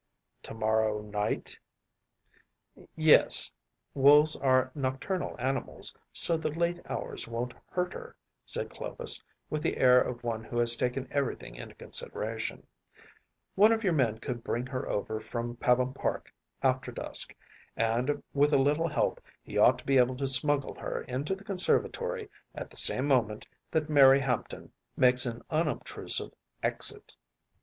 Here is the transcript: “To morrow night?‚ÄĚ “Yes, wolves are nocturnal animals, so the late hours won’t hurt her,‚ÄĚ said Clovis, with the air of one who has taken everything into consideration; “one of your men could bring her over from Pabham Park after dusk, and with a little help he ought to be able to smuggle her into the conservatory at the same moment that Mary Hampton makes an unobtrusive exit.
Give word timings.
“To 0.41 0.55
morrow 0.55 0.99
night?‚ÄĚ 1.03 2.87
“Yes, 2.95 3.53
wolves 3.93 4.35
are 4.35 4.71
nocturnal 4.73 5.35
animals, 5.37 5.95
so 6.11 6.37
the 6.37 6.49
late 6.51 6.79
hours 6.89 7.27
won’t 7.27 7.53
hurt 7.67 7.93
her,‚ÄĚ 7.93 8.13
said 8.43 8.71
Clovis, 8.71 9.21
with 9.51 9.61
the 9.61 9.77
air 9.77 10.01
of 10.01 10.23
one 10.23 10.43
who 10.43 10.57
has 10.57 10.75
taken 10.75 11.07
everything 11.11 11.53
into 11.53 11.75
consideration; 11.75 12.65
“one 13.53 13.71
of 13.71 13.83
your 13.83 13.93
men 13.93 14.17
could 14.17 14.43
bring 14.43 14.65
her 14.65 14.89
over 14.89 15.19
from 15.19 15.55
Pabham 15.57 15.93
Park 15.93 16.33
after 16.63 16.91
dusk, 16.91 17.35
and 17.77 18.23
with 18.33 18.53
a 18.53 18.57
little 18.57 18.87
help 18.87 19.21
he 19.43 19.55
ought 19.59 19.77
to 19.77 19.85
be 19.85 19.99
able 19.99 20.17
to 20.17 20.25
smuggle 20.25 20.73
her 20.79 21.03
into 21.03 21.35
the 21.35 21.43
conservatory 21.43 22.27
at 22.55 22.71
the 22.71 22.75
same 22.77 23.05
moment 23.05 23.45
that 23.69 23.87
Mary 23.87 24.19
Hampton 24.21 24.71
makes 24.97 25.27
an 25.27 25.43
unobtrusive 25.51 26.33
exit. 26.63 27.15